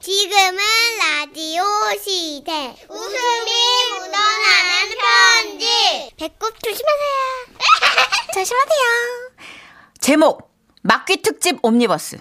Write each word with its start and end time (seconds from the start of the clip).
지금은 0.00 0.58
라디오 1.00 1.64
시대. 2.00 2.74
웃음이 2.88 3.50
묻어나는 3.94 4.96
편지. 5.50 5.66
배꼽 6.16 6.54
조심하세요. 6.62 7.58
조심하세요. 8.32 8.78
제목 10.00 10.52
막귀 10.82 11.22
특집 11.22 11.58
옴니버스. 11.62 12.18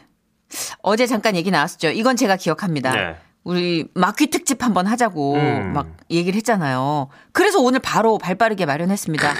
어제 0.81 1.05
잠깐 1.05 1.35
얘기 1.35 1.51
나왔었죠. 1.51 1.89
이건 1.89 2.15
제가 2.15 2.35
기억합니다. 2.37 2.91
네. 2.93 3.15
우리 3.43 3.85
막귀 3.93 4.27
특집 4.27 4.63
한번 4.63 4.87
하자고 4.87 5.35
음. 5.35 5.73
막 5.73 5.87
얘기를 6.09 6.35
했잖아요. 6.37 7.09
그래서 7.31 7.59
오늘 7.59 7.79
바로 7.79 8.17
발빠르게 8.17 8.65
마련했습니다. 8.65 9.33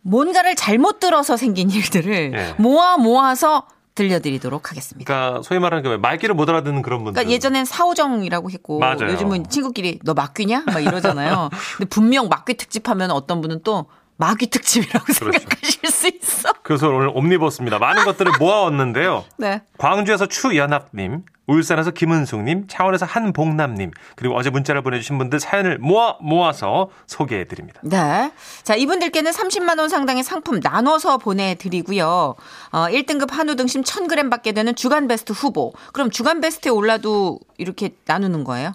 뭔가를 0.00 0.54
잘못 0.54 1.00
들어서 1.00 1.36
생긴 1.36 1.70
일들을 1.70 2.30
네. 2.30 2.54
모아 2.56 2.96
모아서 2.96 3.68
들려드리도록 3.98 4.70
하겠습니다. 4.70 5.12
그러니까 5.12 5.42
소위 5.42 5.58
말하는 5.58 5.82
그 5.82 5.88
말귀를 5.96 6.34
못 6.36 6.48
알아듣는 6.48 6.82
그런 6.82 7.02
분들. 7.02 7.14
그러니까 7.14 7.34
예전엔 7.34 7.64
사오정이라고 7.64 8.50
했고 8.50 8.78
맞아요. 8.78 9.10
요즘은 9.10 9.48
친구끼리 9.48 9.98
너 10.04 10.14
막귀냐? 10.14 10.64
막 10.66 10.78
이러잖아요. 10.80 11.50
근데 11.76 11.88
분명 11.88 12.28
막귀 12.28 12.54
특집하면 12.54 13.10
어떤 13.10 13.40
분은 13.40 13.62
또 13.64 13.86
마귀 14.16 14.50
특집이라고 14.50 15.04
그렇죠. 15.04 15.32
생각하실 15.32 15.90
수 15.90 16.08
있어. 16.08 16.52
그래서 16.62 16.88
오늘 16.88 17.10
옴니버스입니다. 17.12 17.78
많은 17.78 18.04
것들을 18.04 18.32
모아왔는데요. 18.38 19.24
네. 19.38 19.62
광주에서 19.78 20.26
추연합님, 20.26 21.22
울산에서 21.48 21.90
김은숙님, 21.90 22.66
창원에서 22.68 23.06
한복남님, 23.06 23.90
그리고 24.14 24.36
어제 24.36 24.50
문자를 24.50 24.82
보내주신 24.82 25.18
분들 25.18 25.40
사연을 25.40 25.78
모아 25.78 26.16
모아서 26.20 26.90
소개해드립니다. 27.06 27.80
네. 27.82 28.30
자, 28.62 28.74
이분들께는 28.76 29.32
30만원 29.32 29.88
상당의 29.88 30.22
상품 30.22 30.60
나눠서 30.62 31.18
보내드리고요. 31.18 32.34
어, 32.70 32.86
1등급 32.90 33.30
한우 33.30 33.56
등심 33.56 33.82
1000g 33.82 34.30
받게 34.30 34.52
되는 34.52 34.74
주간 34.74 35.08
베스트 35.08 35.32
후보. 35.32 35.72
그럼 35.92 36.10
주간 36.10 36.40
베스트에 36.40 36.70
올라도 36.70 37.40
이렇게 37.56 37.96
나누는 38.04 38.44
거예요? 38.44 38.74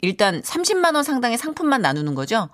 일단 0.00 0.42
30만원 0.42 1.04
상당의 1.04 1.38
상품만 1.38 1.80
나누는 1.80 2.16
거죠? 2.16 2.48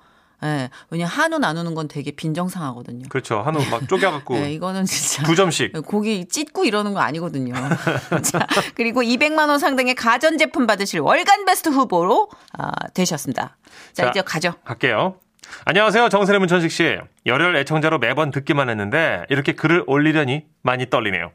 예. 0.44 0.70
왜냐 0.90 1.06
한우 1.06 1.38
나누는 1.38 1.74
건 1.74 1.88
되게 1.88 2.12
빈정상하거든요. 2.12 3.08
그렇죠. 3.08 3.40
한우 3.40 3.58
막 3.70 3.88
쪼개갖고 3.88 4.34
네, 4.34 4.52
이거는 4.52 4.84
진짜. 4.84 5.24
두 5.24 5.34
점씩. 5.34 5.72
고기 5.86 6.26
찢고 6.28 6.64
이러는 6.64 6.94
거 6.94 7.00
아니거든요. 7.00 7.54
자, 8.22 8.46
그리고 8.74 9.02
200만 9.02 9.48
원 9.48 9.58
상당의 9.58 9.94
가전 9.94 10.38
제품 10.38 10.66
받으실 10.66 11.00
월간 11.00 11.44
베스트 11.44 11.68
후보로 11.70 12.28
아, 12.56 12.70
되셨습니다. 12.94 13.56
자, 13.92 14.04
자. 14.04 14.10
이제 14.10 14.20
가죠. 14.22 14.54
갈게요. 14.64 15.16
안녕하세요. 15.64 16.08
정선의 16.08 16.38
문천식 16.40 16.70
씨. 16.70 16.98
열혈 17.26 17.56
애청자로 17.56 17.98
매번 17.98 18.30
듣기만 18.30 18.68
했는데 18.68 19.24
이렇게 19.30 19.52
글을 19.52 19.84
올리려니 19.86 20.44
많이 20.62 20.88
떨리네요. 20.88 21.32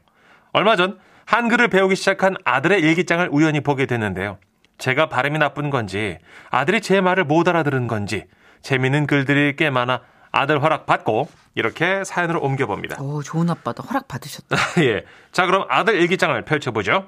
얼마 0.52 0.76
전 0.76 0.98
한글을 1.26 1.68
배우기 1.68 1.96
시작한 1.96 2.36
아들의 2.44 2.80
일기장을 2.80 3.28
우연히 3.32 3.60
보게 3.60 3.86
됐는데요. 3.86 4.38
제가 4.78 5.08
발음이 5.08 5.38
나쁜 5.38 5.70
건지 5.70 6.18
아들이 6.50 6.80
제 6.80 7.00
말을 7.00 7.24
못 7.24 7.48
알아들은 7.48 7.86
건지 7.86 8.24
재미있는 8.64 9.06
글들이 9.06 9.54
꽤 9.56 9.70
많아 9.70 10.00
아들 10.32 10.60
허락 10.60 10.86
받고 10.86 11.28
이렇게 11.54 12.02
사연으로 12.02 12.40
옮겨봅니다. 12.40 13.00
오, 13.00 13.22
좋은 13.22 13.48
아빠다. 13.48 13.84
허락 13.84 14.08
받으셨다. 14.08 14.56
예. 14.82 15.04
자, 15.30 15.46
그럼 15.46 15.66
아들 15.68 15.94
일기장을 16.00 16.42
펼쳐보죠. 16.44 17.04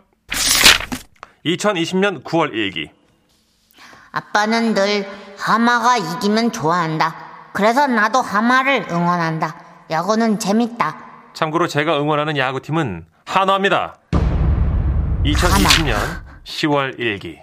2020년 1.44 2.22
9월 2.22 2.52
일기. 2.52 2.90
아빠는 4.12 4.74
늘 4.74 5.08
하마가 5.38 5.96
이기면 5.96 6.52
좋아한다. 6.52 7.16
그래서 7.52 7.86
나도 7.86 8.20
하마를 8.20 8.86
응원한다. 8.91 9.56
야구는 9.91 10.38
재밌다. 10.38 11.04
참고로 11.32 11.66
제가 11.66 11.98
응원하는 12.00 12.36
야구팀은 12.36 13.06
한화입니다. 13.24 13.96
2020년 15.24 15.96
10월 16.44 16.98
일기. 17.00 17.41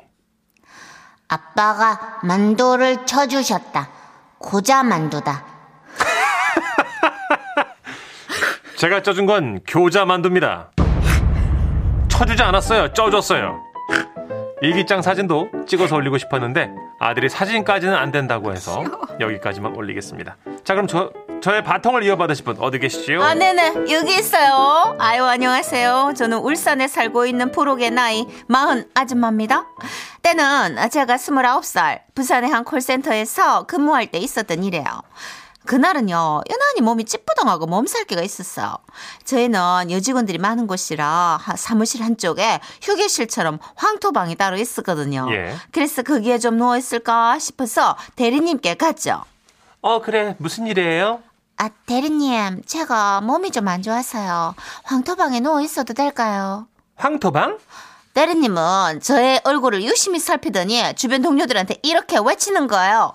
아빠가 1.28 2.20
만두를 2.24 3.06
쳐주셨다. 3.06 4.03
고자 4.44 4.84
만두다. 4.84 5.44
제가 8.76 9.02
쪄준 9.02 9.26
건 9.26 9.62
교자 9.66 10.06
만두입니다. 10.06 10.70
쳐주지 12.10 12.44
않았어요. 12.44 12.94
쪄줬어요. 12.94 13.64
일기장 14.62 15.02
사진도 15.02 15.50
찍어서 15.66 15.96
올리고 15.96 16.18
싶었는데 16.18 16.70
아들이 17.00 17.30
사진까지는 17.30 17.96
안 17.96 18.12
된다고 18.12 18.52
해서 18.52 18.84
여기까지만 19.20 19.76
올리겠습니다. 19.76 20.36
자 20.66 20.74
그럼 20.74 20.88
저 20.88 21.12
저의 21.44 21.62
바통을 21.62 22.04
이어받으실 22.04 22.46
분 22.46 22.56
어디 22.62 22.80
계시지요? 22.80 23.22
아, 23.22 23.34
네네. 23.34 23.92
여기 23.92 24.16
있어요. 24.18 24.96
아유, 24.98 25.26
안녕하세요. 25.26 26.14
저는 26.16 26.38
울산에 26.38 26.88
살고 26.88 27.26
있는 27.26 27.52
부록의 27.52 27.92
나이 27.92 28.26
마흔 28.48 28.90
아줌마입니다. 28.94 29.66
때는 30.22 30.78
제가 30.90 31.18
29살 31.18 32.00
부산의 32.16 32.50
한 32.50 32.64
콜센터에서 32.64 33.64
근무할 33.64 34.08
때 34.10 34.20
있었던 34.20 34.64
일이에요. 34.64 34.86
그날은요, 35.66 36.44
유난히 36.50 36.82
몸이 36.82 37.04
찌뿌둥하고 37.04 37.66
몸살기가 37.66 38.22
있었어요. 38.22 38.78
저희는 39.26 39.92
여직원들이 39.92 40.38
많은 40.38 40.66
곳이라 40.66 41.40
하- 41.42 41.56
사무실 41.58 42.04
한쪽에 42.04 42.62
휴게실처럼 42.82 43.60
황토방이 43.76 44.36
따로 44.36 44.56
있었거든요. 44.56 45.28
예. 45.32 45.56
그래서 45.72 46.04
거기에 46.04 46.38
좀 46.40 46.56
누워있을까 46.56 47.38
싶어서 47.40 47.98
대리님께 48.16 48.76
갔죠. 48.76 49.24
어 49.82 50.02
그래 50.02 50.36
무슨 50.38 50.68
일이에요? 50.68 51.22
아, 51.58 51.70
대리님, 51.86 52.64
제가 52.66 53.22
몸이 53.22 53.52
좀 53.52 53.68
안 53.68 53.82
좋아서요. 53.82 54.56
황토방에 54.84 55.40
누워 55.40 55.62
있어도 55.62 55.94
될까요? 55.94 56.68
황토방? 56.96 57.58
대리님은 58.14 59.00
저의 59.02 59.42
얼굴을 59.44 59.84
유심히 59.84 60.20
살피더니 60.20 60.94
주변 60.96 61.22
동료들한테 61.22 61.78
이렇게 61.84 62.18
외치는 62.24 62.68
거예요. 62.68 63.14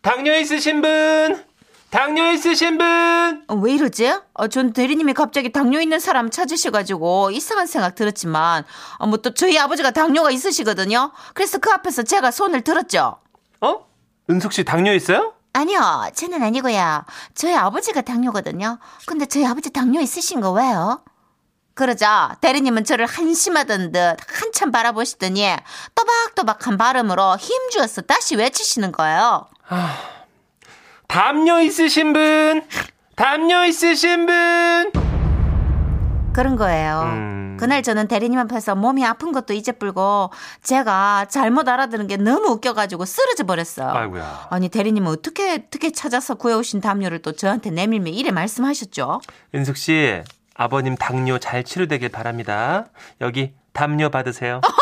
당뇨 0.00 0.34
있으신 0.38 0.80
분? 0.80 1.44
당뇨 1.90 2.32
있으신 2.32 2.78
분? 2.78 3.44
어, 3.48 3.54
왜 3.54 3.74
이러지? 3.74 4.12
어, 4.34 4.48
전 4.48 4.72
대리님이 4.72 5.12
갑자기 5.14 5.52
당뇨 5.52 5.80
있는 5.80 6.00
사람 6.00 6.30
찾으셔가지고 6.30 7.30
이상한 7.30 7.66
생각 7.66 7.94
들었지만, 7.94 8.64
어, 8.98 9.06
뭐 9.06 9.18
또 9.18 9.34
저희 9.34 9.58
아버지가 9.58 9.90
당뇨가 9.92 10.30
있으시거든요. 10.30 11.12
그래서 11.34 11.58
그 11.58 11.70
앞에서 11.70 12.02
제가 12.02 12.30
손을 12.30 12.62
들었죠. 12.62 13.18
어? 13.60 13.86
은숙 14.30 14.52
씨 14.54 14.64
당뇨 14.64 14.92
있어요? 14.94 15.34
아니요, 15.54 16.10
저는 16.14 16.42
아니고요. 16.42 17.04
저희 17.34 17.54
아버지가 17.54 18.00
당뇨거든요. 18.00 18.78
근데 19.06 19.26
저희 19.26 19.46
아버지 19.46 19.70
당뇨 19.70 20.00
있으신 20.00 20.40
거 20.40 20.50
왜요? 20.52 21.02
그러자 21.74 22.36
대리님은 22.40 22.84
저를 22.84 23.06
한심하던 23.06 23.92
듯 23.92 24.16
한참 24.28 24.70
바라보시더니 24.70 25.56
또박또박한 25.94 26.76
발음으로 26.76 27.36
힘주어서 27.36 28.02
다시 28.02 28.36
외치시는 28.36 28.92
거예요. 28.92 29.46
담뇨 31.08 31.60
있으신 31.60 32.12
분? 32.12 32.62
담뇨 33.16 33.64
있으신 33.64 34.26
분? 34.26 35.01
그런 36.32 36.56
거예요. 36.56 37.02
음. 37.04 37.56
그날 37.60 37.82
저는 37.82 38.08
대리님 38.08 38.38
앞에서 38.40 38.74
몸이 38.74 39.04
아픈 39.04 39.32
것도 39.32 39.52
이제 39.52 39.72
불고 39.72 40.30
제가 40.62 41.26
잘못 41.28 41.68
알아들은 41.68 42.06
게 42.06 42.16
너무 42.16 42.48
웃겨가지고 42.48 43.04
쓰러져 43.04 43.44
버렸어요. 43.44 43.88
아이고야. 43.88 44.48
아니 44.50 44.68
대리님은 44.68 45.10
어떻게 45.10 45.52
어떻게 45.52 45.92
찾아서 45.92 46.34
구해오신 46.34 46.80
담요를 46.80 47.20
또 47.20 47.32
저한테 47.32 47.70
내밀며 47.70 48.10
이래 48.10 48.30
말씀하셨죠? 48.30 49.20
은숙 49.54 49.76
씨, 49.76 50.22
아버님 50.54 50.96
당뇨 50.96 51.38
잘 51.38 51.64
치료되길 51.64 52.08
바랍니다. 52.08 52.86
여기 53.20 53.52
담뇨 53.72 54.08
받으세요. 54.10 54.60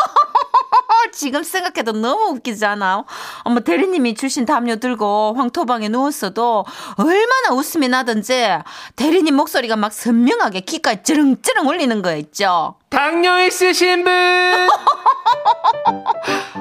어, 1.11 1.13
지금 1.13 1.43
생각해도 1.43 1.91
너무 1.91 2.35
웃기지 2.35 2.65
않아요? 2.65 3.05
어머 3.43 3.59
대리님이 3.59 4.15
주신 4.15 4.45
담요 4.45 4.77
들고 4.77 5.33
황토방에 5.37 5.89
누웠어도 5.89 6.65
얼마나 6.97 7.53
웃음이 7.53 7.89
나던지 7.89 8.47
대리님 8.95 9.35
목소리가 9.35 9.75
막 9.75 9.91
선명하게 9.91 10.61
귀까지 10.61 11.03
찌릉찌릉 11.03 11.67
울리는 11.67 12.01
거 12.01 12.15
있죠? 12.15 12.75
당뇨 12.89 13.41
있으신 13.43 14.03
분? 14.03 14.11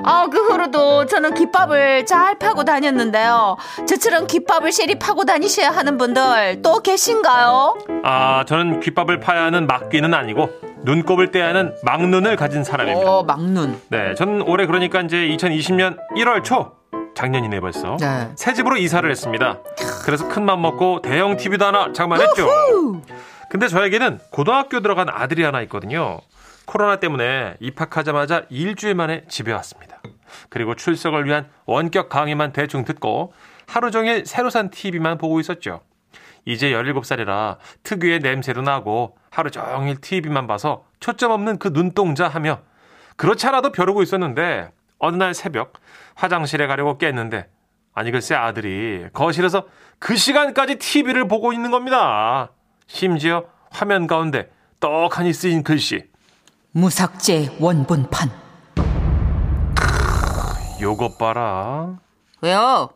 아, 0.05 0.26
그 0.31 0.38
후로도 0.38 1.06
저는 1.06 1.35
깃밥을 1.35 2.06
잘 2.06 2.38
파고 2.38 2.64
다녔는데요. 2.64 3.56
저처럼 3.87 4.26
깃밥을 4.26 4.73
실이 4.73 4.99
파고 4.99 5.25
다니셔야 5.25 5.70
하는 5.70 5.99
분들 5.99 6.62
또 6.62 6.81
계신가요? 6.81 7.76
아, 8.05 8.44
저는 8.46 8.81
귓밥을 8.81 9.20
파야 9.20 9.44
하는 9.44 9.67
막귀는 9.67 10.14
아니고 10.14 10.49
눈곱을 10.85 11.31
떼야 11.31 11.49
하는 11.49 11.75
막눈을 11.85 12.37
가진 12.37 12.65
사람입니다. 12.65 13.09
어, 13.11 13.23
막눈. 13.23 13.81
네, 13.88 14.15
저는 14.15 14.43
올해 14.43 14.67
그러니까 14.67 15.00
이제 15.03 15.17
2020년 15.29 15.99
1월 16.17 16.43
초 16.43 16.73
작년이네 17.15 17.61
벌써 17.61 17.97
네. 18.00 18.29
새 18.37 18.55
집으로 18.55 18.77
이사를 18.77 19.09
했습니다. 19.09 19.59
그래서 20.05 20.27
큰 20.29 20.44
맘 20.44 20.62
먹고 20.62 21.03
대형 21.03 21.37
TV도 21.37 21.65
하나 21.67 21.93
장만했죠. 21.93 22.49
근데 23.50 23.69
저에게는 23.69 24.21
고등학교 24.31 24.81
들어간 24.81 25.09
아들이 25.11 25.43
하나 25.43 25.61
있거든요. 25.62 26.19
코로나 26.67 26.97
때문에 26.97 27.56
입학하자마자 27.61 28.44
일주일 28.49 28.94
만에 28.94 29.25
집에 29.29 29.53
왔습니다. 29.53 30.00
그리고 30.49 30.75
출석을 30.77 31.27
위한 31.27 31.49
원격 31.67 32.09
강의만 32.09 32.53
대충 32.53 32.85
듣고 32.85 33.32
하루 33.67 33.91
종일 33.91 34.25
새로 34.25 34.50
산 34.50 34.71
TV만 34.71 35.19
보고 35.19 35.41
있었죠. 35.41 35.81
이제 36.44 36.70
17살이라 36.70 37.58
특유의 37.82 38.20
냄새도 38.20 38.62
나고 38.62 39.16
하루 39.31 39.50
종일 39.50 40.00
TV만 40.00 40.46
봐서 40.46 40.84
초점 41.00 41.31
없는 41.32 41.58
그 41.58 41.72
눈동자 41.72 42.28
하며 42.28 42.60
그렇지 43.16 43.46
않아도 43.48 43.70
벼르고 43.72 44.02
있었는데 44.02 44.72
어느 44.98 45.16
날 45.16 45.34
새벽 45.34 45.75
화장실에 46.14 46.66
가려고 46.66 46.98
깼는데 46.98 47.48
아니 47.94 48.10
글쎄 48.10 48.34
아들이 48.34 49.06
거실에서 49.12 49.66
그 49.98 50.16
시간까지 50.16 50.76
TV를 50.76 51.28
보고 51.28 51.52
있는 51.52 51.70
겁니다. 51.70 52.50
심지어 52.86 53.44
화면 53.70 54.06
가운데 54.06 54.50
떡하니 54.81 55.32
쓰인 55.32 55.62
글씨 55.62 56.08
무삭제 56.72 57.54
원본판. 57.60 58.31
요것 60.81 61.19
봐라. 61.19 61.98
왜요? 62.40 62.88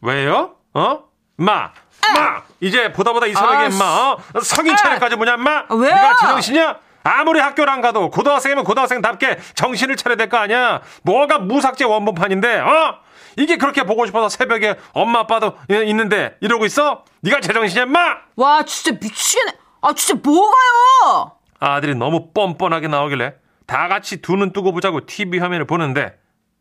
왜요? 0.00 0.56
어? 0.72 1.04
마! 1.36 1.72
마! 2.14 2.42
이제 2.60 2.92
보다 2.92 3.12
보다 3.12 3.26
이상하게 3.26 3.56
아, 3.56 3.66
인마 3.68 3.84
어? 3.84 4.40
성인 4.42 4.76
차례까지 4.76 5.16
뭐냐 5.16 5.34
인마 5.34 5.50
아, 5.68 5.74
왜요? 5.74 5.94
네가 5.94 6.16
제정신이야? 6.16 6.76
아무리 7.04 7.40
학교를 7.40 7.72
안 7.72 7.80
가도 7.80 8.10
고등학생이면 8.10 8.64
고등학생답게 8.64 9.38
정신을 9.54 9.96
차려야 9.96 10.16
될 10.16 10.28
거 10.28 10.36
아니야 10.36 10.80
뭐가 11.02 11.38
무삭제 11.38 11.84
원본판인데 11.84 12.58
어? 12.60 12.98
이게 13.36 13.56
그렇게 13.56 13.82
보고 13.84 14.04
싶어서 14.06 14.28
새벽에 14.28 14.76
엄마 14.92 15.20
아빠도 15.20 15.56
예, 15.70 15.84
있는데 15.84 16.36
이러고 16.40 16.64
있어? 16.66 17.04
네가 17.22 17.40
제정신이야 17.40 17.84
인마 17.84 18.16
와, 18.36 18.62
진짜 18.64 18.96
미치겠네. 19.00 19.52
아, 19.80 19.92
진짜 19.94 20.20
뭐가요? 20.22 21.32
아들이 21.58 21.94
너무 21.94 22.30
뻔뻔하게 22.32 22.88
나오길래 22.88 23.34
다 23.66 23.88
같이 23.88 24.20
두 24.20 24.36
눈 24.36 24.52
뜨고 24.52 24.72
보자고 24.72 25.06
TV 25.06 25.38
화면을 25.38 25.64
보는데 25.66 26.18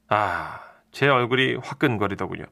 아 0.10 0.60
제 0.92 1.08
얼굴이 1.08 1.56
화끈거리더군요 1.64 2.44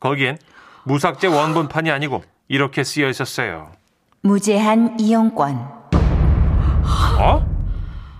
거기엔 0.00 0.38
무삭제 0.84 1.26
원본판이 1.26 1.90
아니고 1.90 2.24
이렇게 2.52 2.84
쓰여 2.84 3.08
있었어요 3.08 3.72
무제한 4.20 5.00
이용권. 5.00 5.56
어? 7.18 7.46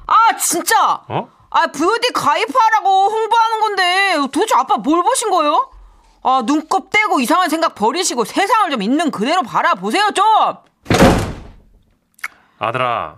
아, 0.06 0.36
진짜. 0.38 1.00
어? 1.06 1.28
아, 1.50 1.66
VOD 1.66 2.08
가입하라고 2.14 3.10
홍보하는 3.10 3.60
건데 3.60 4.14
도대체 4.32 4.54
아빠 4.56 4.78
뭘 4.78 5.02
보신 5.02 5.30
거예요? 5.30 5.70
아, 6.22 6.42
눈곱 6.46 6.90
떼고 6.90 7.20
이상한 7.20 7.50
생각 7.50 7.74
버리시고 7.74 8.24
세상을 8.24 8.70
좀 8.70 8.82
있는 8.82 9.10
그대로 9.10 9.42
바라보세요, 9.42 10.10
좀! 10.14 10.24
아들아, 12.58 13.14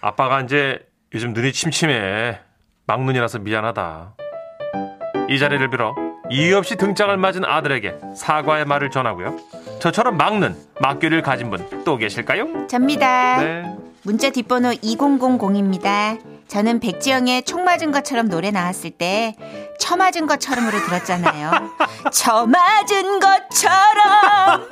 아빠가 0.00 0.40
이제 0.42 0.78
요즘 1.12 1.32
눈이 1.32 1.52
침침해. 1.52 2.40
막눈이라서 2.86 3.40
미안하다. 3.40 4.14
이 5.28 5.38
자리를 5.40 5.68
빌어 5.70 5.94
이유 6.30 6.56
없이 6.56 6.76
등짝을 6.76 7.16
맞은 7.16 7.44
아들에게 7.44 7.98
사과의 8.16 8.64
말을 8.64 8.90
전하고요. 8.90 9.36
저처럼 9.80 10.16
막눈, 10.16 10.56
막귀를 10.80 11.22
가진 11.22 11.50
분 11.50 11.66
또 11.84 11.96
계실까요? 11.96 12.66
접니다. 12.66 13.38
네. 13.40 13.76
문자 14.02 14.30
뒷번호 14.30 14.70
2000입니다. 14.70 16.18
저는 16.48 16.78
백지영의 16.80 17.42
총 17.44 17.64
맞은 17.64 17.90
것처럼 17.92 18.28
노래 18.28 18.50
나왔을 18.50 18.90
때 18.90 19.34
처 19.78 19.94
맞은 19.96 20.26
것처럼으로 20.26 20.78
들었잖아요. 20.78 21.50
처 22.12 22.46
맞은 22.46 23.20
것처럼. 23.20 24.68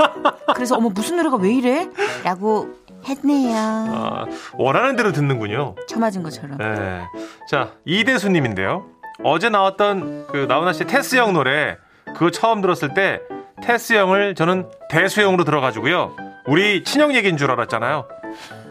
그래서 0.55 0.77
어머 0.77 0.89
무슨 0.89 1.17
노래가 1.19 1.37
왜 1.37 1.53
이래? 1.55 1.89
라고 2.25 2.69
했네요. 3.07 3.55
아, 3.57 4.25
원하는 4.55 4.97
대로 4.97 5.13
듣는군요. 5.13 5.75
처 5.87 6.01
맞은 6.01 6.23
것처럼. 6.23 6.57
네. 6.59 7.03
자, 7.49 7.73
이대수님인데요. 7.85 8.87
어제 9.23 9.51
나왔던 9.51 10.27
그 10.29 10.47
나훈아 10.49 10.73
씨 10.73 10.85
테스 10.85 11.17
형 11.17 11.33
노래 11.35 11.77
그거 12.07 12.31
처음 12.31 12.61
들었을 12.61 12.95
때 12.95 13.21
테스 13.65 13.95
형을 13.95 14.35
저는 14.35 14.69
대수 14.91 15.23
형으로 15.23 15.45
들어가지고요. 15.45 16.15
우리 16.47 16.85
친형 16.85 17.15
얘기인 17.15 17.39
줄 17.39 17.51
알았잖아요. 17.51 18.07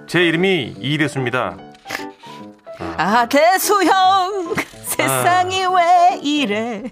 제 0.08 0.24
이름이 0.24 0.76
이대수입니다. 0.80 1.58
아, 2.98 3.26
대수 3.28 3.84
형! 3.84 4.54
세상이 4.86 5.64
왜 5.66 6.20
이래? 6.22 6.84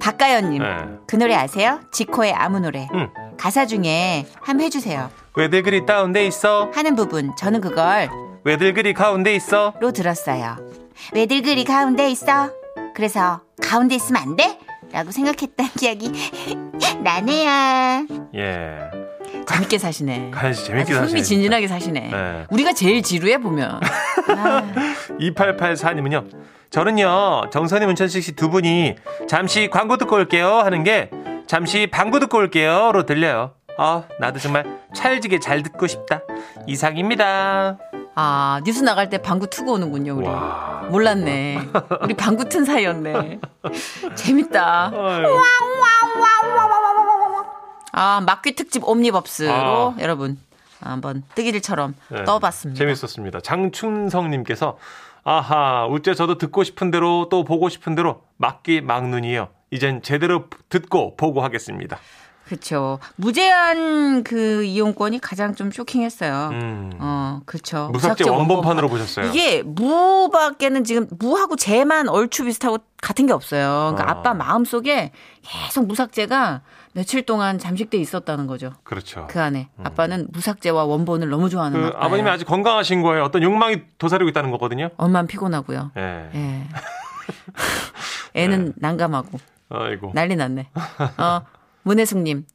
박가연님 0.00 0.62
네. 0.62 0.76
그 1.06 1.16
노래 1.16 1.34
아세요? 1.34 1.80
지코의 1.92 2.32
아무 2.32 2.60
노래. 2.60 2.88
응. 2.94 3.10
가사 3.36 3.66
중에 3.66 4.24
한번 4.40 4.64
해주세요. 4.64 5.10
왜들 5.36 5.62
그리 5.62 5.84
다운돼 5.84 6.26
있어? 6.28 6.70
하는 6.74 6.96
부분 6.96 7.36
저는 7.36 7.60
그걸 7.60 8.08
왜들 8.44 8.72
그리 8.72 8.94
가운데 8.94 9.34
있어? 9.34 9.74
로 9.80 9.92
들었어요. 9.92 10.56
왜들 11.12 11.42
그리 11.42 11.64
가운데 11.64 12.08
있어? 12.10 12.50
그래서 12.94 13.42
가운데 13.62 13.94
있으면 13.96 14.22
안 14.22 14.36
돼? 14.36 14.58
라고 14.92 15.10
생각했던 15.10 15.68
기억이 15.78 16.12
나네요. 17.02 18.06
예. 18.34 18.78
재밌게 19.46 19.78
사시네. 19.78 20.30
가연 20.32 20.52
씨 20.52 20.64
재밌게 20.66 20.92
사시네. 20.92 21.06
흥미진진하게 21.08 21.68
사시네. 21.68 22.00
네. 22.12 22.44
우리가 22.50 22.72
제일 22.72 23.02
지루해 23.02 23.38
보면. 23.38 23.80
아, 24.36 24.62
2884님은요. 25.20 26.28
저는요, 26.70 27.50
정선이 27.50 27.86
문천식 27.86 28.22
씨 28.22 28.32
두 28.36 28.48
분이 28.48 28.94
잠시 29.28 29.68
광고 29.68 29.96
듣고 29.96 30.16
올게요 30.16 30.58
하는 30.58 30.84
게 30.84 31.10
잠시 31.48 31.88
방구 31.88 32.20
듣고 32.20 32.38
올게요로 32.38 33.06
들려요. 33.06 33.54
아, 33.76 34.04
나도 34.20 34.38
정말 34.38 34.64
찰지게 34.94 35.40
잘 35.40 35.62
듣고 35.64 35.86
싶다. 35.88 36.20
이상입니다. 36.68 37.78
아, 38.14 38.60
뉴스 38.64 38.82
나갈 38.82 39.08
때 39.08 39.18
방구 39.18 39.48
투고 39.48 39.72
오는군요, 39.74 40.16
우리. 40.16 40.26
와. 40.26 40.86
몰랐네. 40.90 41.68
우리 42.02 42.14
방구 42.14 42.48
튼 42.48 42.64
사이였네. 42.64 43.40
재밌다. 44.14 44.92
아, 47.92 48.20
막귀 48.20 48.54
특집 48.54 48.84
옴니버스로 48.86 49.50
아. 49.52 49.94
여러분 50.00 50.38
한번 50.80 51.22
뜨기들처럼 51.34 51.94
네, 52.08 52.24
떠봤습니다. 52.24 52.78
재밌었습니다. 52.78 53.40
장춘성님께서 53.40 54.78
아하, 55.24 55.86
우째 55.86 56.14
저도 56.14 56.38
듣고 56.38 56.64
싶은 56.64 56.90
대로 56.90 57.28
또 57.30 57.44
보고 57.44 57.68
싶은 57.68 57.94
대로 57.94 58.22
막기 58.38 58.80
막눈이요. 58.80 59.48
이젠 59.70 60.02
제대로 60.02 60.44
듣고 60.68 61.16
보고 61.16 61.42
하겠습니다. 61.42 61.98
그렇죠. 62.50 62.98
무제한 63.14 64.24
그 64.24 64.64
이용권이 64.64 65.20
가장 65.20 65.54
좀 65.54 65.70
쇼킹했어요. 65.70 66.48
음. 66.50 66.90
어, 66.98 67.40
그렇죠. 67.46 67.90
무삭제 67.92 68.28
원본판으로 68.28 68.88
보셨어요. 68.88 69.26
이게 69.26 69.62
무밖에는 69.62 70.82
지금 70.82 71.06
무하고 71.20 71.54
재만 71.54 72.08
얼추 72.08 72.46
비슷하고 72.46 72.78
같은 73.00 73.26
게 73.26 73.32
없어요. 73.32 73.92
그러니까 73.94 74.08
아. 74.08 74.18
아빠 74.18 74.34
마음 74.34 74.64
속에 74.64 75.12
계속 75.42 75.86
무삭제가 75.86 76.62
며칠 76.92 77.22
동안 77.22 77.56
잠식돼 77.56 77.98
있었다는 77.98 78.48
거죠. 78.48 78.72
그렇죠. 78.82 79.28
그 79.30 79.40
안에 79.40 79.68
아빠는 79.84 80.26
무삭제와 80.32 80.82
원본을 80.86 81.30
너무 81.30 81.48
좋아하는 81.50 81.80
그. 81.80 81.96
아버님이 81.96 82.28
아직 82.30 82.46
건강하신 82.46 83.02
거예요. 83.02 83.22
어떤 83.22 83.44
욕망이 83.44 83.82
도사리고 83.98 84.28
있다는 84.28 84.50
거거든요. 84.50 84.90
엄마는 84.96 85.28
피곤하고요. 85.28 85.92
예. 85.96 86.30
예. 86.34 86.66
애는 88.34 88.72
난감하고 88.74 89.38
아이고. 89.68 90.10
난리 90.16 90.34
났네. 90.34 90.68
어, 91.18 91.42
문혜숙님, 91.82 92.46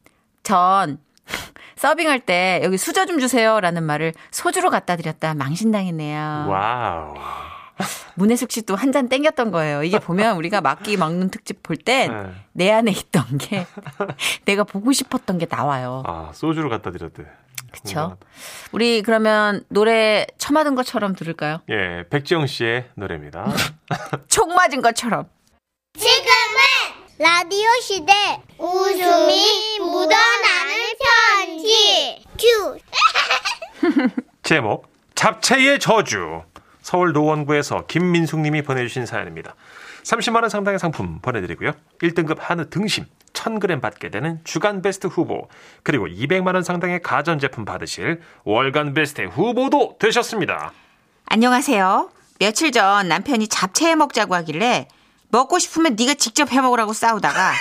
전 0.44 1.00
서빙할 1.76 2.20
때 2.22 2.62
여기 2.64 2.78
수저 2.78 3.06
좀 3.06 3.20
주세요라는 3.20 3.84
말을 3.84 4.14
소주로 4.32 4.70
갖다 4.70 4.96
드렸다 4.96 5.34
망신당했네요. 5.34 6.46
와우. 6.50 7.16
문혜숙 8.16 8.52
씨 8.52 8.62
또 8.62 8.76
한 8.78 8.94
잔 8.94 9.10
땡겼던 9.10 9.52
거예요. 9.52 9.84
이게 9.84 10.00
보면 10.00 10.38
우리가 10.38 10.62
막기 10.62 10.96
막는 10.96 11.30
특집 11.30 11.62
볼 11.62 11.76
땐내 11.76 12.32
네. 12.54 12.72
안에 12.72 12.92
있던 12.92 13.38
게 13.38 13.68
내가 14.46 14.64
보고 14.64 14.94
싶었던 14.94 15.38
게 15.38 15.46
나와요. 15.50 16.02
아, 16.06 16.32
소주를 16.34 16.70
갖다 16.70 16.92
드렸대. 16.92 17.24
그렇죠. 17.74 18.16
우리 18.72 19.02
그러면 19.02 19.66
노래 19.68 20.26
총 20.38 20.53
맞은 20.53 20.76
것처럼 20.76 21.14
들을까요? 21.16 21.60
예, 21.70 22.06
백지영 22.10 22.48
씨의 22.48 22.92
노래입니다. 22.96 23.46
총 24.30 24.56
맞은 24.56 24.82
것처럼. 24.82 25.28
지금은 25.98 26.45
라디오 27.18 27.70
시대 27.82 28.12
웃음이 28.58 29.80
묻어나는 29.80 30.76
편지 31.40 32.26
큐 32.38 32.78
제목 34.44 34.88
잡채의 35.16 35.80
저주. 35.80 36.42
서울 36.82 37.14
노원구에서 37.14 37.86
김민숙 37.88 38.42
님이 38.42 38.62
보내주신 38.62 39.06
사연입니다. 39.06 39.56
30만 40.04 40.42
원 40.42 40.50
상당의 40.50 40.78
상품 40.78 41.20
보내드리고요. 41.22 41.72
1등급 42.02 42.38
한우 42.40 42.70
등심 42.70 43.06
1000g 43.32 43.82
받게 43.82 44.10
되는 44.10 44.42
주간 44.44 44.82
베스트 44.82 45.08
후보 45.08 45.48
그리고 45.84 46.08
200만 46.08 46.54
원 46.54 46.64
상당의 46.64 47.02
가전제품 47.02 47.64
받으실 47.64 48.22
월간 48.44 48.94
베스트 48.94 49.22
후보도 49.22 49.96
되셨습니다. 50.00 50.74
안녕하세요. 51.28 52.10
며칠 52.40 52.74
전 52.74 53.08
남편이 53.08 53.48
잡채 53.48 53.92
해 53.92 53.96
먹자고 53.96 54.36
하길래 54.36 54.90
먹고 55.30 55.60
싶으면 55.60 55.96
네가 55.98 56.14
직접 56.16 56.52
해 56.52 56.62
먹으라고 56.62 56.94
싸우다가 56.94 57.54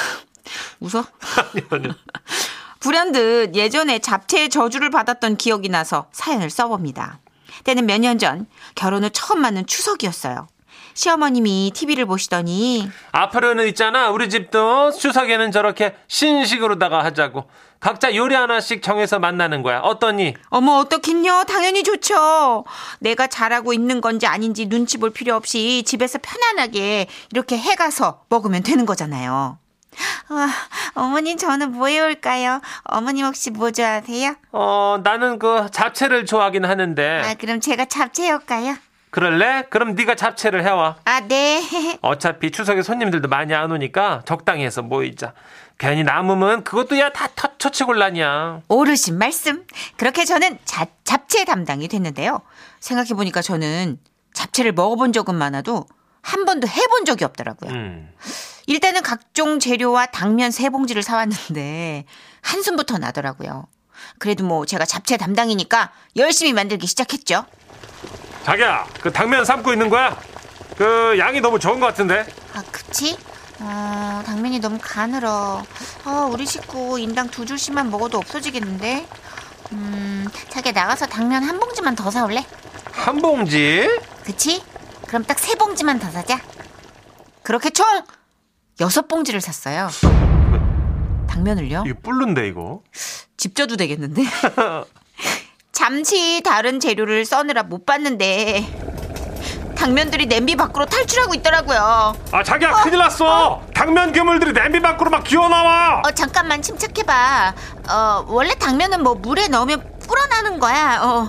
웃어? 0.80 1.04
불현듯 2.80 3.54
예전에 3.56 3.98
잡채의 3.98 4.50
저주를 4.50 4.90
받았던 4.90 5.36
기억이 5.36 5.68
나서 5.68 6.08
사연을 6.12 6.48
써봅니다. 6.50 7.18
때는 7.64 7.86
몇 7.86 7.98
년 8.00 8.18
전 8.18 8.46
결혼 8.74 9.04
후 9.04 9.10
처음 9.10 9.40
맞는 9.40 9.66
추석이었어요. 9.66 10.46
시어머님이 10.94 11.72
TV를 11.74 12.06
보시더니 12.06 12.88
앞으로는 13.12 13.66
있잖아. 13.68 14.10
우리 14.10 14.28
집도 14.30 14.90
추석에는 14.92 15.52
저렇게 15.52 15.96
신식으로다가 16.08 17.04
하자고. 17.04 17.48
각자 17.80 18.14
요리 18.16 18.34
하나씩 18.34 18.82
정해서 18.82 19.18
만나는 19.20 19.62
거야. 19.62 19.78
어떠니? 19.80 20.34
어머 20.50 20.78
어떻긴요 20.78 21.44
당연히 21.46 21.84
좋죠 21.84 22.64
내가 22.98 23.26
잘하고 23.28 23.72
있는 23.72 24.00
건지 24.00 24.26
아닌지 24.26 24.66
눈치 24.68 24.98
볼 24.98 25.10
필요 25.10 25.34
없이 25.36 25.82
집에서 25.86 26.18
편안하게 26.20 27.06
이렇게 27.32 27.56
해가서 27.56 28.24
먹으면 28.28 28.62
되는 28.64 28.84
거잖아요 28.84 29.58
와 30.28 30.48
어머님 30.94 31.36
저는 31.38 31.72
뭐 31.72 31.86
해올까요 31.86 32.60
어머님 32.84 33.26
혹시 33.26 33.50
뭐 33.50 33.70
좋아하세요 33.70 34.34
어, 34.52 34.98
나는 35.04 35.38
그 35.38 35.66
잡채를 35.70 36.26
좋아하긴 36.26 36.64
하는데. 36.64 37.22
아 37.24 37.34
그럼 37.34 37.60
제가 37.60 37.84
잡채 37.84 38.24
해올까요 38.24 38.76
그럴래? 39.10 39.64
그럼 39.70 39.94
네가 39.94 40.16
잡채를 40.16 40.64
해와. 40.64 40.96
아 41.04 41.20
네 41.20 41.62
어차피 42.02 42.50
추석에 42.50 42.82
손님들도 42.82 43.28
많이 43.28 43.54
안 43.54 43.70
오니까 43.72 44.22
적당히 44.26 44.64
해서 44.64 44.82
모이자. 44.82 45.32
괜히 45.78 46.02
남으면 46.02 46.64
그것도 46.64 46.98
야 46.98 47.10
다 47.10 47.28
처치곤란이야. 47.58 48.62
오르신 48.68 49.16
말씀. 49.16 49.64
그렇게 49.96 50.24
저는 50.24 50.58
자, 50.64 50.86
잡채 51.04 51.44
담당이 51.44 51.86
됐는데요. 51.88 52.42
생각해보니까 52.80 53.42
저는 53.42 53.98
잡채를 54.34 54.72
먹어본 54.72 55.12
적은 55.12 55.34
많아도 55.36 55.86
한 56.22 56.44
번도 56.44 56.66
해본 56.68 57.04
적이 57.04 57.24
없더라고요. 57.24 57.70
음. 57.70 58.12
일단은 58.66 59.02
각종 59.02 59.58
재료와 59.60 60.06
당면 60.06 60.50
세 60.50 60.68
봉지를 60.68 61.02
사왔는데 61.02 62.04
한숨부터 62.42 62.98
나더라고요. 62.98 63.66
그래도 64.18 64.44
뭐 64.44 64.66
제가 64.66 64.84
잡채 64.84 65.16
담당이니까 65.16 65.92
열심히 66.16 66.52
만들기 66.52 66.86
시작했죠. 66.86 67.44
자기야, 68.44 68.86
그 69.00 69.12
당면 69.12 69.44
삶고 69.44 69.72
있는 69.72 69.88
거야? 69.88 70.16
그 70.76 71.16
양이 71.18 71.40
너무 71.40 71.58
적은 71.58 71.80
것 71.80 71.86
같은데. 71.86 72.26
아, 72.54 72.62
그치? 72.70 73.16
어, 73.60 74.22
당면이 74.24 74.60
너무 74.60 74.78
가늘어. 74.80 75.62
어, 76.04 76.30
우리 76.32 76.46
식구 76.46 76.98
인당 76.98 77.28
두 77.28 77.44
줄씩만 77.44 77.90
먹어도 77.90 78.18
없어지겠는데? 78.18 79.06
음, 79.72 80.26
자기 80.48 80.72
나가서 80.72 81.06
당면 81.06 81.42
한 81.42 81.58
봉지만 81.58 81.94
더 81.94 82.10
사올래? 82.10 82.44
한 82.92 83.16
봉지? 83.20 83.88
그치? 84.24 84.62
그럼 85.06 85.24
딱 85.24 85.38
세 85.38 85.54
봉지만 85.56 85.98
더 85.98 86.10
사자. 86.10 86.40
그렇게 87.42 87.70
총 87.70 87.84
여섯 88.80 89.08
봉지를 89.08 89.40
샀어요. 89.40 89.88
당면을요? 91.28 91.84
이거 91.86 91.98
뿔른데 92.02 92.46
이거. 92.48 92.82
집 93.36 93.54
져도 93.54 93.76
되겠는데? 93.76 94.22
잠시 95.72 96.42
다른 96.44 96.80
재료를 96.80 97.24
써느라 97.24 97.62
못 97.62 97.86
봤는데 97.86 98.87
당면들이 99.78 100.26
냄비 100.26 100.56
밖으로 100.56 100.86
탈출하고 100.86 101.34
있더라고요. 101.34 102.14
아 102.32 102.42
자기야 102.42 102.82
큰일 102.82 102.98
났어. 102.98 103.62
당면 103.72 104.12
괴물들이 104.12 104.52
냄비 104.52 104.80
밖으로 104.80 105.08
막 105.08 105.22
기어 105.22 105.48
나와. 105.48 106.02
어 106.04 106.10
잠깐만 106.10 106.60
침착해봐. 106.60 107.54
어 107.88 108.24
원래 108.26 108.54
당면은 108.56 109.04
뭐 109.04 109.14
물에 109.14 109.46
넣으면 109.46 109.98
불어나는 110.00 110.58
거야. 110.58 111.00
어. 111.02 111.28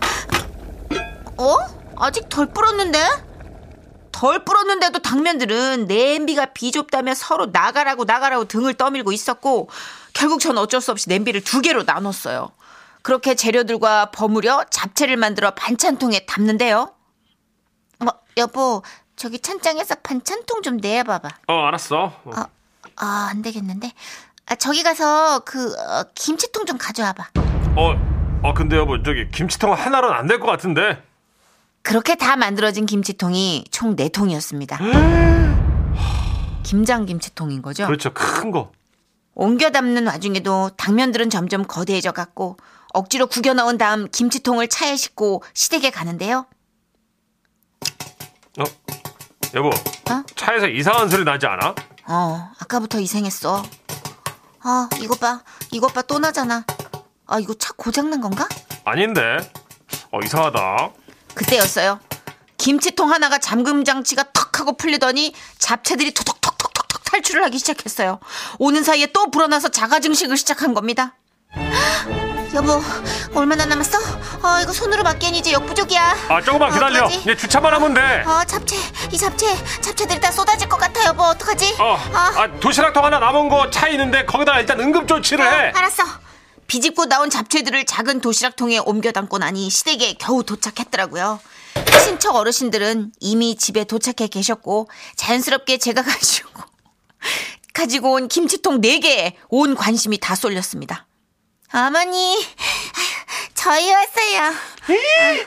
어? 1.37 1.57
아직 1.97 2.27
덜 2.27 2.47
불었는데? 2.47 2.99
덜 4.11 4.43
불었는데도 4.43 4.99
당면들은 4.99 5.85
냄비가 5.87 6.47
비좁다며 6.47 7.13
서로 7.13 7.45
나가라고 7.45 8.03
나가라고 8.03 8.45
등을 8.45 8.73
떠밀고 8.73 9.11
있었고 9.11 9.69
결국 10.13 10.39
전 10.41 10.57
어쩔 10.57 10.81
수 10.81 10.91
없이 10.91 11.07
냄비를 11.07 11.43
두 11.43 11.61
개로 11.61 11.83
나눴어요. 11.83 12.49
그렇게 13.03 13.35
재료들과 13.35 14.11
버무려 14.11 14.65
잡채를 14.69 15.15
만들어 15.17 15.51
반찬통에 15.51 16.25
담는데요. 16.25 16.91
어, 17.99 18.07
여보, 18.37 18.81
저기 19.15 19.39
찬장에서 19.39 19.95
반찬통 20.03 20.61
좀 20.61 20.77
내봐봐. 20.77 21.29
어 21.47 21.65
알았어. 21.65 22.13
어. 22.25 22.31
아, 22.33 22.47
아, 22.95 23.27
안 23.29 23.41
되겠는데. 23.41 23.91
아, 24.47 24.55
저기 24.55 24.83
가서 24.83 25.39
그 25.39 25.73
어, 25.73 26.05
김치통 26.15 26.65
좀 26.65 26.77
가져와봐. 26.77 27.29
어, 27.75 28.39
어 28.43 28.53
근데 28.53 28.77
여보 28.77 29.01
저기 29.03 29.29
김치통 29.29 29.73
하나로는 29.73 30.15
안 30.15 30.27
될 30.27 30.39
것 30.39 30.47
같은데. 30.47 31.03
그렇게 31.81 32.15
다 32.15 32.35
만들어진 32.35 32.85
김치통이 32.85 33.65
총 33.71 33.95
4통이었습니다. 33.95 34.77
김장 36.63 37.05
김치통인 37.05 37.61
거죠? 37.61 37.85
그렇죠 37.85 38.13
큰 38.13 38.51
거. 38.51 38.71
옮겨 39.33 39.69
담는 39.71 40.05
와중에도 40.07 40.69
당면들은 40.77 41.29
점점 41.29 41.65
거대해져 41.65 42.11
갔고 42.11 42.57
억지로 42.93 43.27
구겨 43.27 43.53
넣은 43.53 43.77
다음 43.77 44.07
김치통을 44.11 44.67
차에 44.67 44.95
싣고 44.97 45.43
시댁에 45.53 45.89
가는데요. 45.89 46.45
어, 48.59 48.63
여보 49.55 49.69
어? 49.69 50.23
차에서 50.35 50.67
이상한 50.67 51.09
소리 51.09 51.23
나지 51.23 51.45
않아? 51.45 51.73
어, 52.07 52.51
아까부터 52.59 52.99
이상했어. 52.99 53.63
아, 54.61 54.89
이것 54.99 55.19
봐. 55.19 55.41
이것 55.71 55.93
봐, 55.93 56.01
또 56.01 56.19
나잖아. 56.19 56.65
아, 57.27 57.39
이거 57.39 57.53
차 57.53 57.71
고장난 57.77 58.21
건가? 58.21 58.47
아닌데. 58.83 59.37
어 60.11 60.19
이상하다. 60.23 60.89
그때였어요. 61.35 61.99
김치통 62.57 63.11
하나가 63.11 63.37
잠금 63.37 63.83
장치가 63.85 64.23
턱 64.33 64.59
하고 64.59 64.75
풀리더니 64.75 65.33
잡채들이 65.59 66.11
토톡톡톡톡 66.13 67.03
탈출을 67.05 67.43
하기 67.45 67.59
시작했어요. 67.59 68.19
오는 68.57 68.83
사이에 68.83 69.07
또 69.13 69.29
불어나서 69.31 69.69
자가 69.69 69.99
증식을 69.99 70.35
시작한 70.35 70.73
겁니다. 70.73 71.15
여보, 72.53 72.81
얼마나 73.35 73.65
남았어? 73.65 73.97
어, 73.99 74.59
이거 74.61 74.73
손으로 74.73 75.03
맞기엔 75.03 75.35
이제 75.35 75.51
역부족이야. 75.51 76.15
아 76.29 76.41
조금만 76.41 76.69
어, 76.69 76.73
기다려. 76.73 76.97
어떡하지? 77.05 77.19
이제 77.19 77.35
주차만 77.37 77.73
하면 77.73 77.93
돼. 77.93 78.01
어, 78.25 78.43
잡채, 78.43 78.75
이 79.11 79.17
잡채, 79.17 79.45
잡채들이 79.81 80.19
다 80.19 80.31
쏟아질 80.31 80.67
것 80.67 80.77
같아, 80.77 81.05
여보. 81.05 81.23
어떡하지? 81.23 81.75
어, 81.79 81.95
아, 82.13 82.33
아 82.35 82.59
도시락통 82.59 83.05
하나 83.05 83.19
남은 83.19 83.49
거 83.49 83.69
차에 83.69 83.91
있는데 83.91 84.25
거기다가 84.25 84.59
일단 84.59 84.79
응급 84.79 85.07
조치를 85.07 85.45
해. 85.45 85.69
어, 85.69 85.71
알았어. 85.75 86.03
비집고 86.65 87.05
나온 87.05 87.29
잡채들을 87.29 87.85
작은 87.85 88.21
도시락통에 88.21 88.79
옮겨 88.79 89.11
담고 89.11 89.37
나니 89.39 89.69
시댁에 89.69 90.13
겨우 90.19 90.43
도착했더라고요. 90.43 91.39
친척 92.03 92.35
어르신들은 92.35 93.11
이미 93.19 93.55
집에 93.55 93.83
도착해 93.83 94.27
계셨고 94.27 94.89
자연스럽게 95.15 95.77
제가 95.77 96.01
가지고 96.03 96.63
가지고 97.73 98.11
온 98.13 98.27
김치통 98.27 98.81
4개에 98.81 99.33
온 99.49 99.75
관심이 99.75 100.19
다 100.19 100.35
쏠렸습니다. 100.35 101.05
어머니, 101.73 102.35
저희 103.53 103.91
왔어요. 103.91 104.51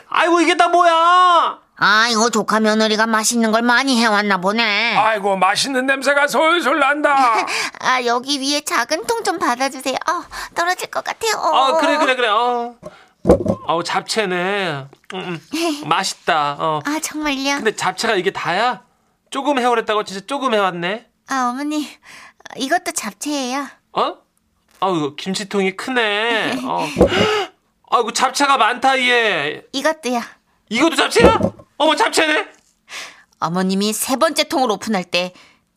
아이고 0.09 0.41
이게 0.41 0.57
다 0.57 0.69
뭐야? 0.69 1.59
아, 1.76 2.09
이거 2.11 2.31
조카 2.31 2.61
며느리가 2.61 3.07
맛있는 3.07 3.50
걸 3.50 3.62
많이 3.62 4.00
해왔나 4.00 4.38
보네. 4.38 4.97
아이고 4.97 5.37
맛있는 5.37 5.87
냄새가 5.87 6.29
솔솔 6.29 6.79
난다. 6.79 7.45
아, 7.81 8.05
여기 8.05 8.41
위에 8.41 8.61
작은 8.61 9.05
통 9.07 9.23
좀 9.25 9.38
받아주세요. 9.38 9.95
어, 9.95 10.25
떨어질 10.55 10.91
것 10.91 11.02
같아요. 11.05 11.37
어. 11.37 11.49
어 11.49 11.79
그래 11.79 11.97
그래 11.99 12.17
그래. 12.17 12.29
어. 12.29 12.75
아우 13.69 13.83
잡채네. 13.85 14.87
음, 15.14 15.41
음. 15.55 15.83
맛있다. 15.88 16.57
어. 16.59 16.81
아, 16.85 16.99
정말요? 17.00 17.57
근데 17.57 17.75
잡채가 17.76 18.14
이게 18.14 18.33
다야? 18.33 18.83
조금 19.31 19.59
해오랬다고 19.61 20.02
진짜 20.05 20.25
조금 20.26 20.55
해왔네. 20.55 21.07
아, 21.29 21.50
어머니, 21.52 21.88
이것도 22.57 22.91
잡채예요. 22.93 23.67
어? 23.93 24.17
아우 24.83 25.15
김치통이 25.15 25.77
크네. 25.77 26.57
어. 26.65 26.85
아이고 27.89 28.12
잡채가 28.12 28.57
많다 28.57 28.99
얘. 28.99 29.62
이것도요. 29.73 30.21
이것도 30.71 30.97
잡채야? 30.97 31.39
어머 31.79 31.95
잡채네. 31.95 32.49
어머님이 33.39 33.93
세 33.93 34.17
번째 34.17 34.43
통을 34.43 34.69
오픈할 34.73 35.05
때 35.05 35.33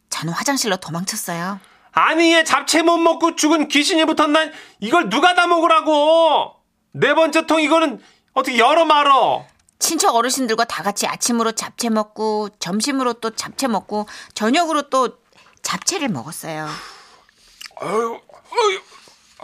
저는 0.09 0.33
화장실로 0.33 0.77
도망쳤어요. 0.77 1.59
아니 1.91 2.33
얘 2.33 2.43
잡채 2.43 2.81
못 2.81 2.97
먹고 2.97 3.35
죽은 3.35 3.67
귀신이 3.67 4.05
붙었나? 4.05 4.49
이걸 4.79 5.09
누가 5.09 5.35
다 5.35 5.45
먹으라고? 5.45 6.55
네 6.93 7.13
번째 7.13 7.45
통 7.45 7.61
이거는 7.61 8.01
어떻게 8.33 8.57
열어 8.57 8.85
말어? 8.85 9.45
친척 9.77 10.15
어르신들과 10.15 10.65
다 10.65 10.81
같이 10.81 11.05
아침으로 11.05 11.51
잡채 11.51 11.89
먹고 11.89 12.49
점심으로 12.57 13.13
또 13.13 13.29
잡채 13.29 13.67
먹고 13.67 14.07
저녁으로 14.33 14.89
또 14.89 15.19
잡채를 15.61 16.09
먹었어요. 16.09 16.67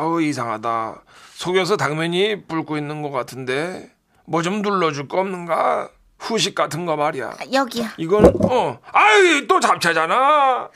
아유 0.01 0.21
이상하다. 0.23 1.01
속여서 1.35 1.77
당면이 1.77 2.47
불고 2.47 2.75
있는 2.77 3.01
것 3.03 3.11
같은데 3.11 3.91
뭐 4.25 4.41
좀 4.41 4.61
눌러줄 4.63 5.07
거 5.07 5.19
없는가? 5.19 5.89
후식 6.17 6.55
같은 6.55 6.85
거 6.87 6.95
말이야. 6.95 7.27
아, 7.39 7.43
여기요. 7.51 7.87
이건 7.97 8.25
어, 8.49 8.79
아유 8.91 9.45
또 9.47 9.59
잡채잖아. 9.59 10.69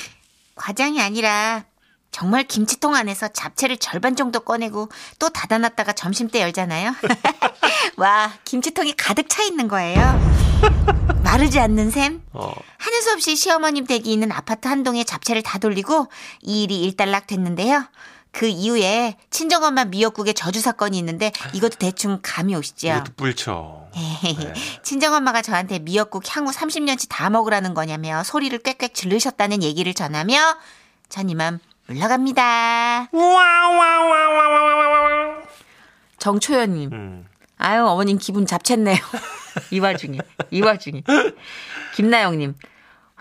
과장이 0.54 1.00
아니라 1.02 1.64
정말 2.10 2.44
김치통 2.44 2.94
안에서 2.94 3.28
잡채를 3.28 3.76
절반 3.78 4.16
정도 4.16 4.40
꺼내고 4.40 4.88
또 5.18 5.28
닫아놨다가 5.30 5.92
점심 5.92 6.28
때 6.28 6.40
열잖아요. 6.42 6.94
와, 7.96 8.32
김치통이 8.44 8.94
가득 8.96 9.28
차 9.28 9.42
있는 9.42 9.68
거예요. 9.68 10.00
마르지 11.24 11.58
않는 11.58 11.90
셈. 11.90 12.22
어. 12.32 12.52
하는 12.78 13.00
수 13.02 13.12
없이 13.12 13.34
시어머님 13.36 13.86
댁이 13.86 14.12
있는 14.12 14.30
아파트 14.30 14.68
한 14.68 14.82
동에 14.82 15.04
잡채를 15.04 15.42
다 15.42 15.58
돌리고 15.58 16.08
이 16.42 16.62
일이 16.64 16.82
일단락 16.82 17.26
됐는데요. 17.26 17.84
그 18.32 18.46
이후에 18.46 19.16
친정엄마 19.30 19.84
미역국에 19.84 20.32
저주 20.32 20.60
사건이 20.60 20.98
있는데 20.98 21.30
이것도 21.52 21.76
대충 21.78 22.18
감이 22.22 22.56
오시죠? 22.56 22.88
이것도 22.88 23.12
뿔쳐. 23.16 23.86
네. 23.94 24.52
친정엄마가 24.82 25.42
저한테 25.42 25.78
미역국 25.78 26.24
향후 26.34 26.50
30년치 26.50 27.06
다 27.10 27.28
먹으라는 27.28 27.74
거냐며 27.74 28.24
소리를 28.24 28.58
꽥꽥 28.58 28.94
지르셨다는 28.94 29.62
얘기를 29.62 29.92
전하며 29.92 30.56
전 31.10 31.28
이만 31.28 31.60
물러갑니다. 31.86 33.08
정초연님. 36.18 36.90
음. 36.92 37.26
아유, 37.58 37.84
어머님 37.86 38.16
기분 38.18 38.46
잡챘네요. 38.46 38.96
이 39.70 39.78
와중에. 39.78 40.18
이 40.50 40.62
와중에. 40.62 41.02
김나영님. 41.94 42.54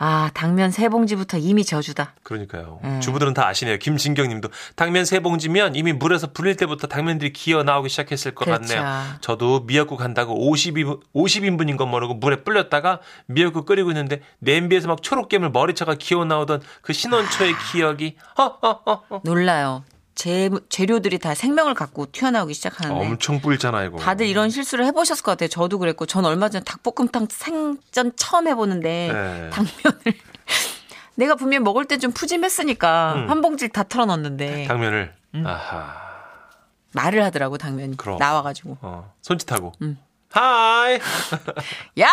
아, 0.03 0.31
당면 0.33 0.71
세 0.71 0.89
봉지부터 0.89 1.37
이미 1.37 1.63
저주다. 1.63 2.15
그러니까요. 2.23 2.79
음. 2.83 3.01
주부들은 3.01 3.35
다 3.35 3.47
아시네요. 3.47 3.77
김진경 3.77 4.29
님도 4.29 4.49
당면 4.75 5.05
세 5.05 5.19
봉지면 5.19 5.75
이미 5.75 5.93
물에서 5.93 6.31
불릴 6.33 6.55
때부터 6.55 6.87
당면들이 6.87 7.33
기어 7.33 7.61
나오기 7.61 7.87
시작했을 7.87 8.33
것 8.33 8.45
그렇죠. 8.45 8.73
같네요. 8.73 9.03
저도 9.21 9.67
미역국 9.67 10.01
한다고 10.01 10.33
50인, 10.35 11.01
50인분인 11.13 11.77
건 11.77 11.89
모르고 11.89 12.15
물에 12.15 12.37
불렸다가 12.37 12.99
미역국 13.27 13.67
끓이고 13.67 13.91
있는데 13.91 14.21
냄비에서 14.39 14.87
막 14.87 15.03
초록깨물 15.03 15.51
머리차가 15.51 15.93
기어 15.93 16.25
나오던 16.25 16.63
그 16.81 16.93
신혼초의 16.93 17.53
기억이 17.71 18.15
어, 18.39 18.43
어, 18.43 18.81
어, 18.83 19.03
어. 19.07 19.21
놀라요. 19.23 19.83
재, 20.15 20.49
재료들이 20.69 21.19
다 21.19 21.33
생명을 21.33 21.73
갖고 21.73 22.05
튀어나오기 22.11 22.53
시작하는데. 22.53 23.05
엄청 23.07 23.39
뿔잖아 23.39 23.83
이거. 23.85 23.97
다들 23.97 24.27
이런 24.27 24.49
실수를 24.49 24.85
해보셨을 24.85 25.23
것 25.23 25.31
같아요. 25.31 25.49
저도 25.49 25.79
그랬고, 25.79 26.05
전 26.05 26.25
얼마 26.25 26.49
전에 26.49 26.63
닭볶음탕 26.63 27.27
생전 27.29 28.11
처음 28.15 28.47
해보는데, 28.47 29.09
네. 29.11 29.49
당면을. 29.49 30.19
내가 31.15 31.35
분명히 31.35 31.63
먹을 31.63 31.85
때 31.85 31.97
좀 31.97 32.11
푸짐했으니까, 32.11 33.13
음. 33.15 33.29
한 33.29 33.41
봉지를 33.41 33.69
다 33.71 33.83
털어넣었는데, 33.83 34.65
당면을 34.67 35.13
음. 35.35 35.47
아하. 35.47 35.95
말을 36.93 37.23
하더라고, 37.23 37.57
당면이. 37.57 37.95
그럼. 37.97 38.17
나와가지고. 38.17 38.77
어, 38.81 39.13
손짓하고. 39.21 39.71
음. 39.81 39.97
하이. 40.31 40.99
야! 41.99 42.07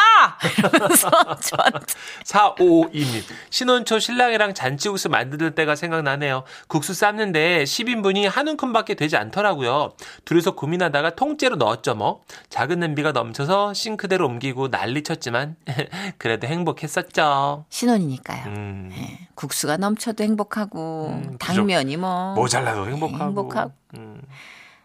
이러면서 0.59 1.09
저한테. 1.41 1.95
4552님. 2.25 3.23
신혼초 3.51 3.99
신랑이랑 4.01 4.55
잔치국수 4.55 5.09
만드는 5.09 5.55
때가 5.55 5.77
생각나네요. 5.77 6.45
국수 6.67 6.95
삶는데 6.95 7.65
10인분이 7.65 8.29
한 8.29 8.49
움큼밖에 8.49 8.95
되지 8.95 9.17
않더라고요. 9.17 9.93
둘이서 10.25 10.57
고민하다가 10.57 11.15
통째로 11.15 11.57
넣었죠 11.57 11.95
뭐. 11.95 12.23
작은 12.49 12.81
냄비가 12.81 13.13
넘쳐서 13.13 13.73
싱크대로 13.75 14.27
옮기고 14.27 14.71
난리 14.71 15.03
쳤지만 15.03 15.57
그래도 16.19 16.47
행복했었죠. 16.49 17.67
신혼이니까요. 17.69 18.47
음, 18.47 18.89
네, 18.91 19.29
국수가 19.35 19.77
넘쳐도 19.77 20.25
행복하고, 20.25 21.09
음. 21.11 21.37
당면이 21.39 21.97
뭐. 21.97 22.35
모자라도 22.35 22.89
행복하고. 22.89 23.25
행복하고. 23.25 23.73
음, 23.95 24.21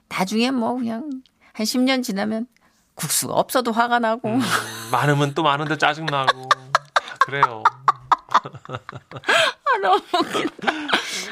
나중에 0.07 0.51
뭐 0.51 0.75
그냥 0.75 1.09
한 1.53 1.65
10년 1.65 2.03
지나면 2.03 2.45
국수가 2.95 3.33
없어도 3.33 3.71
화가 3.71 3.99
나고. 3.99 4.29
음, 4.29 4.41
많으면 4.91 5.33
또 5.33 5.43
많은데 5.43 5.77
짜증나고. 5.77 6.49
다 6.49 7.15
그래요. 7.19 7.63
아, 8.33 9.77
너무 9.81 10.01
웃긴다. 10.13 10.67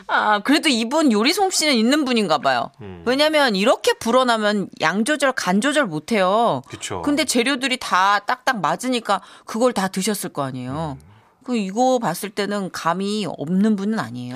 아, 0.08 0.40
그래도 0.40 0.70
이분 0.70 1.12
요리 1.12 1.34
솜씨는 1.34 1.74
있는 1.74 2.06
분인가 2.06 2.38
봐요. 2.40 2.72
음. 2.82 3.04
왜냐면 3.06 3.56
이렇게 3.56 3.94
불어나면 3.94 4.70
양 4.82 5.06
조절, 5.06 5.32
간 5.32 5.62
조절 5.62 5.86
못 5.86 6.12
해요. 6.12 6.62
그쵸. 6.68 7.02
근데 7.02 7.26
재료들이 7.26 7.78
다 7.78 8.20
딱딱 8.20 8.62
맞으니까 8.62 9.22
그걸 9.46 9.74
다 9.74 9.88
드셨을 9.88 10.32
거 10.34 10.44
아니에요. 10.44 10.98
그 11.44 11.56
이거 11.58 11.98
봤을 12.00 12.30
때는 12.30 12.72
감이 12.72 13.26
없는 13.28 13.76
분은 13.76 14.00
아니에요. 14.00 14.36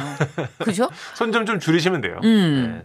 그죠? 0.60 0.90
손 1.16 1.32
좀 1.32 1.46
좀 1.46 1.60
줄이시면 1.60 2.02
돼요. 2.02 2.20
음. 2.24 2.84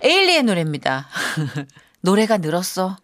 네. 0.00 0.08
에일리의 0.08 0.44
노래입니다. 0.44 1.08
노래가 2.02 2.36
늘었어. 2.38 2.96